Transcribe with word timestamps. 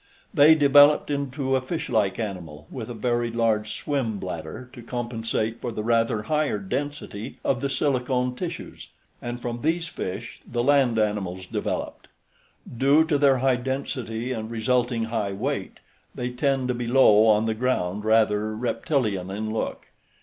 They 0.33 0.55
developed 0.55 1.11
into 1.11 1.55
a 1.55 1.61
fish 1.61 1.87
like 1.87 2.17
animal 2.17 2.65
with 2.71 2.89
a 2.89 2.95
very 2.95 3.29
large 3.31 3.71
swim 3.75 4.17
bladder 4.17 4.67
to 4.73 4.81
compensate 4.81 5.61
for 5.61 5.71
the 5.71 5.83
rather 5.83 6.23
higher 6.23 6.57
density 6.57 7.37
of 7.43 7.61
the 7.61 7.69
silicone 7.69 8.35
tissues, 8.35 8.87
and 9.21 9.39
from 9.39 9.61
these 9.61 9.87
fish 9.89 10.39
the 10.43 10.63
land 10.63 10.97
animals 10.97 11.45
developed. 11.45 12.07
Due 12.77 13.05
to 13.05 13.19
their 13.19 13.37
high 13.45 13.57
density 13.57 14.31
and 14.31 14.49
resulting 14.49 15.03
high 15.03 15.33
weight, 15.33 15.79
they 16.15 16.31
tend 16.31 16.67
to 16.69 16.73
be 16.73 16.87
low 16.87 17.27
on 17.27 17.45
the 17.45 17.53
ground, 17.53 18.03
rather 18.03 18.55
reptilian 18.55 19.29
in 19.29 19.53
look. 19.53 19.89